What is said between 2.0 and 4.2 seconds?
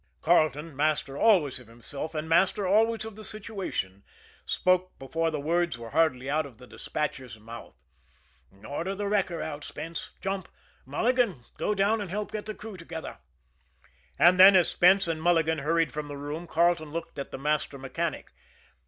and master always of the situation,